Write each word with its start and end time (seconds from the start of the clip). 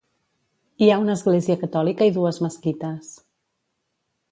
Hi 0.85 0.89
ha 0.93 0.97
una 1.01 1.17
església 1.17 1.59
catòlica 1.65 2.09
i 2.11 2.15
dues 2.17 2.41
mesquites. 2.47 3.13